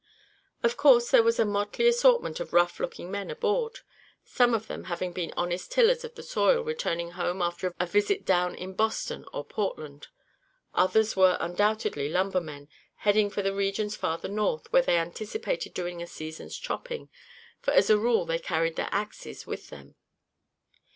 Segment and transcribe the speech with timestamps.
[0.63, 3.81] Of course there was a motley assortment of rough looking men aboard.
[4.25, 7.85] Some of them may have been honest tillers of the soil returning home after a
[7.85, 10.07] visit down in Boston or Portland.
[10.73, 16.57] Others were undoubtedly lumbermen, heading for regions farther north, where they anticipated doing a season's
[16.57, 17.09] chopping,
[17.59, 19.93] for as a rule they carried their axes with them.